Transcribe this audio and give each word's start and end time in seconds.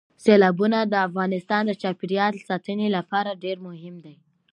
سیلابونه 0.23 0.79
د 0.85 0.93
افغانستان 1.07 1.61
د 1.67 1.71
چاپیریال 1.81 2.33
ساتنې 2.47 2.87
لپاره 2.97 3.39
ډېر 3.43 3.57
مهم 3.67 3.95
دي. 4.05 4.15